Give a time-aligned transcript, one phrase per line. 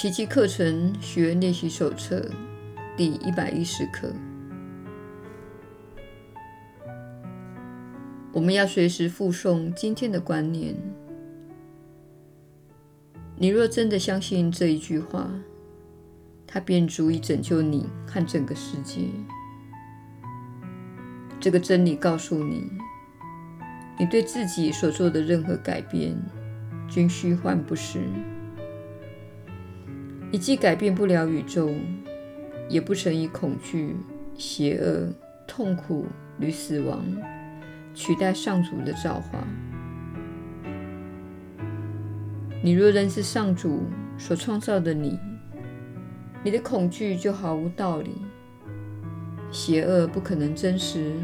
[0.00, 2.24] 奇迹课程学练习手册
[2.96, 4.14] 第一百一十课。
[8.32, 10.76] 我们要随时复诵今天的观念。
[13.34, 15.28] 你若真的相信这一句话，
[16.46, 19.08] 它便足以拯救你和整个世界。
[21.40, 22.70] 这个真理告诉你，
[23.98, 26.16] 你对自己所做的任何改变
[26.86, 28.04] 均虚幻不实。
[30.30, 31.70] 你既改变不了宇宙，
[32.68, 33.96] 也不曾以恐惧、
[34.36, 35.08] 邪恶、
[35.46, 36.06] 痛苦
[36.38, 37.02] 与死亡
[37.94, 39.42] 取代上主的造化。
[42.62, 43.84] 你若认识上主
[44.18, 45.18] 所创造的你，
[46.44, 48.10] 你的恐惧就毫无道理，
[49.50, 51.14] 邪恶不可能真实，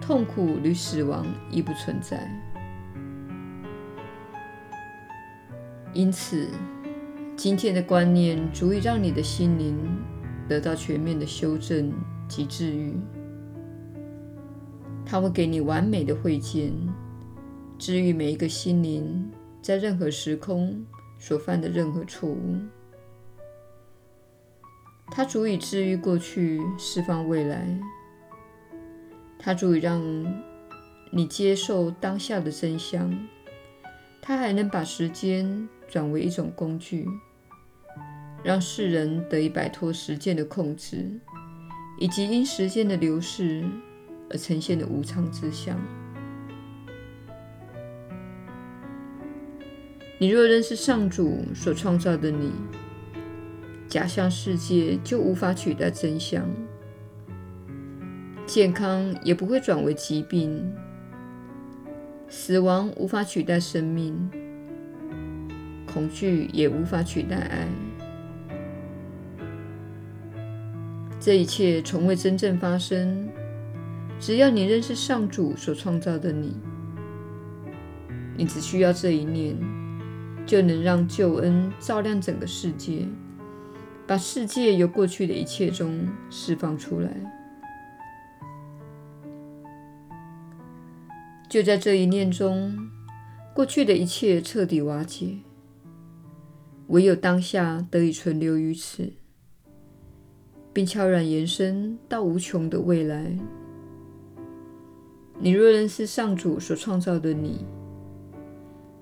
[0.00, 2.30] 痛苦与死亡亦不存在。
[5.92, 6.48] 因此，
[7.36, 9.76] 今天的观念足以让你的心灵
[10.48, 11.92] 得到全面的修正
[12.26, 12.94] 及治愈。
[15.04, 16.72] 它会给你完美的慧见，
[17.78, 20.82] 治愈每一个心灵在任何时空
[21.18, 22.56] 所犯的任何错误。
[25.08, 27.78] 它足以治愈过去，释放未来。
[29.38, 30.02] 它足以让
[31.12, 33.14] 你接受当下的真相。
[34.22, 37.06] 它还能把时间转为一种工具。
[38.46, 41.10] 让世人得以摆脱时间的控制，
[41.98, 43.64] 以及因时间的流逝
[44.30, 45.76] 而呈现的无常之相。
[50.20, 52.52] 你若认识上主所创造的你，
[53.88, 56.48] 假象世界就无法取代真相，
[58.46, 60.72] 健康也不会转为疾病，
[62.28, 64.30] 死亡无法取代生命，
[65.84, 67.66] 恐惧也无法取代爱。
[71.26, 73.28] 这一切从未真正发生。
[74.20, 76.56] 只要你认识上主所创造的你，
[78.36, 79.56] 你只需要这一念，
[80.46, 83.08] 就能让救恩照亮整个世界，
[84.06, 87.10] 把世界由过去的一切中释放出来。
[91.50, 92.88] 就在这一念中，
[93.52, 95.38] 过去的一切彻底瓦解，
[96.86, 99.14] 唯有当下得以存留于此。
[100.76, 103.34] 并悄然延伸到无穷的未来。
[105.38, 107.64] 你若认识上主所创造的你，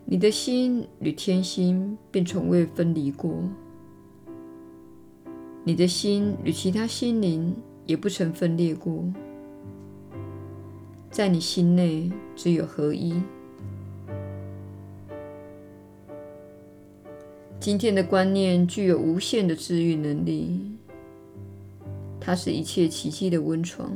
[0.05, 3.43] 你的心与天心便从未分离过，
[5.65, 7.53] 你的心与其他心灵
[7.87, 9.13] 也不曾分裂过，
[11.11, 13.21] 在你心内只有合一。
[17.59, 20.74] 今天的观念具有无限的治愈能力。
[22.25, 23.95] 它是一切奇迹的温床，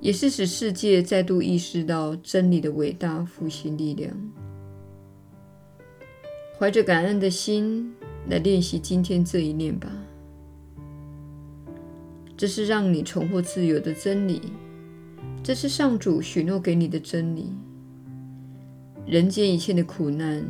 [0.00, 4.16] 也是使世界再度意识到真理的伟大复兴力量。
[6.56, 7.92] 怀着感恩的心
[8.28, 9.90] 来练习今天这一念吧，
[12.36, 14.40] 这是让你重获自由的真理，
[15.42, 17.50] 这是上主许诺给你的真理。
[19.04, 20.46] 人间一切的苦难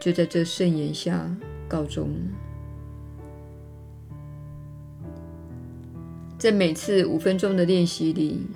[0.00, 1.30] 就在这圣言下
[1.68, 2.49] 告终了。
[6.40, 8.46] 在每次五分钟的练习里，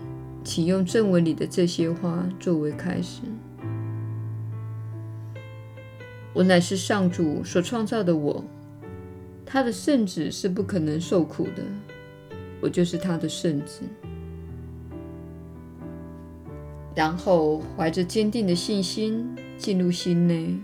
[0.42, 3.20] 请用正文里的这些话作为开始
[6.32, 8.42] ：“我乃是上主所创造的我，
[9.44, 11.62] 他的圣子是不可能受苦的，
[12.62, 13.82] 我就是他的圣子。”
[16.96, 19.28] 然后怀着坚定的信心
[19.58, 20.56] 进入心内，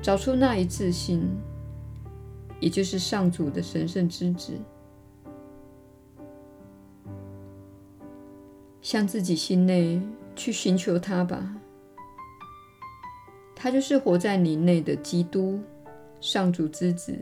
[0.00, 1.28] 找出那一自信，
[2.58, 4.54] 也就是上主的神圣之子。
[8.84, 9.98] 向自己心内
[10.36, 11.56] 去寻求他吧，
[13.56, 15.58] 他就是活在你内的基督，
[16.20, 17.16] 上主之子，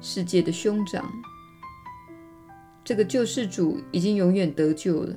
[0.00, 1.08] 世界的兄长。
[2.82, 5.14] 这个救世主已经永远得救了，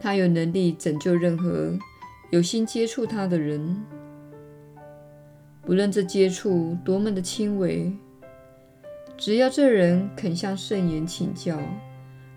[0.00, 1.78] 他有能力拯救任何
[2.30, 3.84] 有心接触他的人，
[5.60, 7.92] 不论这接触多么的轻微，
[9.18, 11.60] 只要这人肯向圣言请教，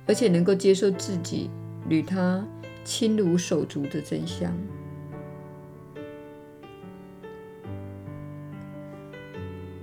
[0.06, 1.50] 而且能够接受自己。
[1.90, 2.46] 与他
[2.84, 4.54] 亲如手足的真相。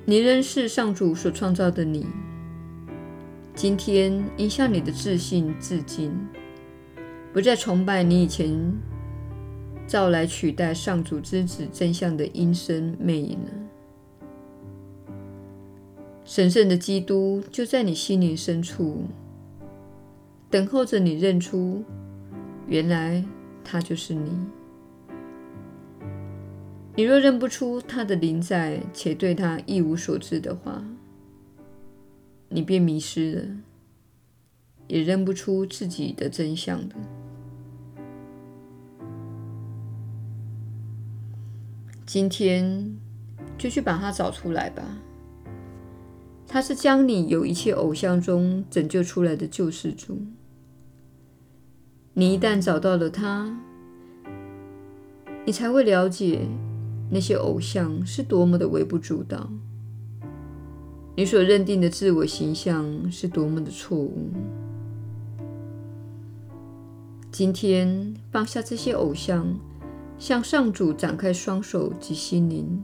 [0.05, 2.07] 你仍是上主所创造的你，
[3.55, 6.11] 今天应向你的自信致敬，
[7.33, 8.73] 不再崇拜你以前
[9.87, 13.51] 造来取代上主之子真相的阴森魅影了。
[16.25, 19.05] 神圣的基督就在你心灵深处，
[20.51, 21.85] 等候着你认出，
[22.67, 23.23] 原来
[23.63, 24.31] 他就是你。
[26.97, 30.83] 你若认不出他的临在，且对他一无所知的话，
[32.49, 33.47] 你便迷失了，
[34.87, 36.97] 也认不出自己的真相的。
[42.07, 42.97] 今天
[43.59, 44.83] 就去把他找出来吧。
[46.47, 50.19] 他是将你由一切偶像中拯救出来的救世主。
[52.19, 53.57] 你一旦找到了他，
[55.47, 56.49] 你才会了解
[57.11, 59.49] 那些偶像是多么的微不足道，
[61.15, 64.33] 你所认定的自我形象是多么的错误。
[67.31, 69.57] 今天放下这些偶像，
[70.19, 72.83] 向上主展开双手及心灵。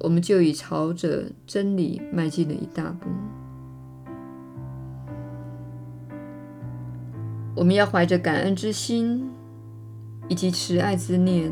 [0.00, 3.08] 我们就已朝着真理迈进了一大步。
[7.58, 9.28] 我们要怀着感恩之心
[10.28, 11.50] 以及慈爱之念，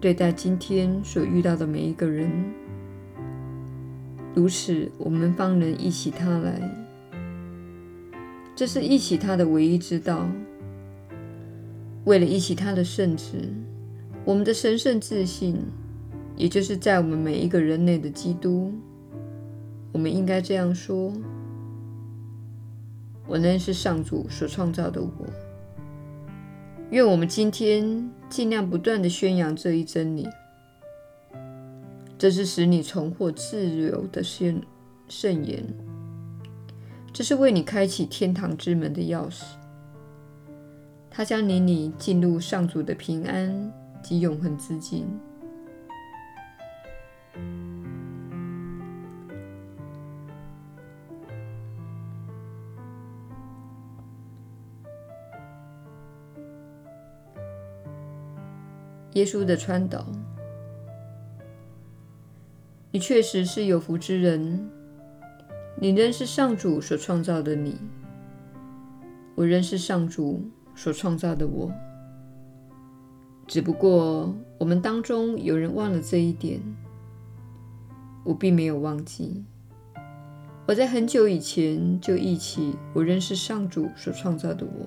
[0.00, 2.30] 对待今天所遇到的每一个人。
[4.32, 6.62] 如此，我们方能忆起他来。
[8.54, 10.24] 这是忆起他的唯一之道。
[12.04, 13.52] 为了忆起他的圣旨，
[14.24, 15.56] 我们的神圣自信。
[16.36, 18.72] 也就是在我们每一个人内的基督，
[19.90, 21.12] 我们应该这样说：
[23.30, 25.08] 我仍是上主所创造的我。
[26.90, 30.28] 愿我们今天尽量不断地宣扬这一真理，
[32.18, 34.60] 这是使你重获自由的圣
[35.08, 35.64] 圣言，
[37.12, 39.44] 这是为你开启天堂之门的钥匙，
[41.08, 43.72] 它将领你进入上主的平安
[44.02, 45.06] 及永恒之境。
[59.14, 60.06] 耶稣的传导，
[62.92, 64.70] 你确实是有福之人。
[65.82, 67.78] 你仍是上主所创造的你，
[69.34, 70.42] 我仍是上主
[70.74, 71.72] 所创造的我。
[73.46, 76.60] 只不过我们当中有人忘了这一点，
[78.24, 79.42] 我并没有忘记。
[80.66, 84.86] 我在很久以前就忆起，我仍是上主所创造的我。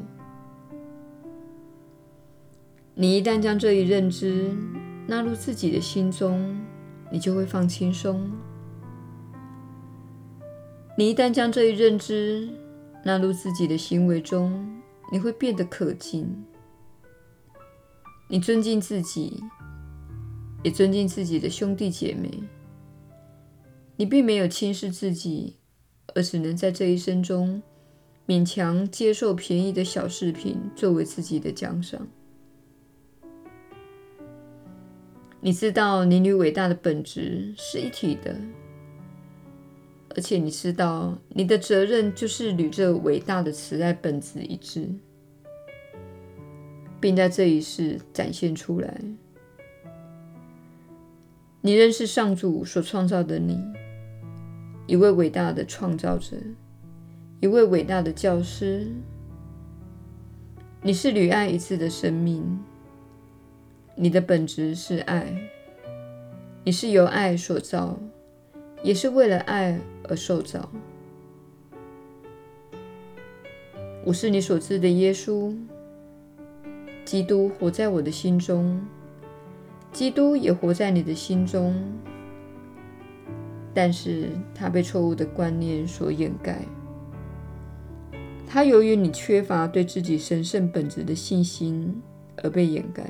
[2.95, 4.55] 你一旦将这一认知
[5.07, 6.55] 纳入自己的心中，
[7.11, 8.15] 你就会放轻松；
[10.95, 12.47] 你一旦将这一认知
[13.03, 14.79] 纳入自己的行为中，
[15.11, 16.45] 你会变得可敬。
[18.27, 19.43] 你尊敬自己，
[20.61, 22.43] 也尊敬自己的兄弟姐妹。
[23.95, 25.57] 你并没有轻视自己，
[26.13, 27.63] 而只能在这一生中
[28.27, 32.07] 勉强接受便宜的小饰品作为自己的奖赏。
[35.45, 38.33] 你知道，你与伟大的本质是一体的，
[40.15, 44.87] 而且你知道，你的责任就是与这伟大的慈爱本质一致，
[47.01, 49.01] 并在这一世展现出来。
[51.59, 53.59] 你认识上主所创造的你，
[54.87, 56.37] 一位伟大的创造者，
[57.41, 58.87] 一位伟大的教师。
[60.81, 62.57] 你是与爱一致的生命。
[63.95, 65.31] 你的本质是爱，
[66.63, 67.99] 你是由爱所造，
[68.81, 70.67] 也是为了爱而受造。
[74.03, 75.55] 我是你所知的耶稣，
[77.05, 78.83] 基督活在我的心中，
[79.91, 81.75] 基督也活在你的心中，
[83.75, 86.65] 但是他被错误的观念所掩盖，
[88.47, 92.01] 他由于你缺乏对自己神圣本质的信心
[92.37, 93.05] 而被掩盖。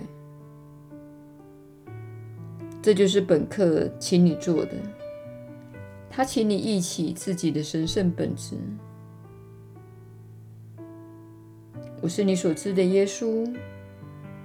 [2.84, 4.74] 这就是本课请你做的。
[6.10, 8.58] 他请你忆起自己的神圣本质。
[12.02, 13.50] 我是你所知的耶稣。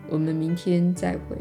[0.09, 1.37] 我们明天再会。